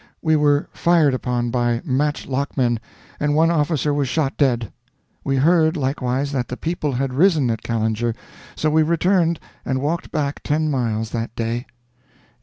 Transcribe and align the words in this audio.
We 0.19 0.35
were 0.35 0.67
fired 0.73 1.13
upon 1.13 1.51
by 1.51 1.79
match 1.85 2.27
lockmen, 2.27 2.79
and 3.19 3.35
one 3.35 3.51
officer 3.51 3.93
was 3.93 4.09
shot 4.09 4.35
dead. 4.35 4.73
We 5.23 5.35
heard, 5.35 5.77
likewise, 5.77 6.31
that 6.31 6.47
the 6.47 6.57
people 6.57 6.93
had 6.93 7.13
risen 7.13 7.51
at 7.51 7.61
Callinger, 7.61 8.15
so 8.55 8.71
we 8.71 8.81
returned 8.81 9.39
and 9.63 9.79
walked 9.79 10.11
back 10.11 10.41
ten 10.41 10.71
miles 10.71 11.11
that 11.11 11.35
day. 11.35 11.67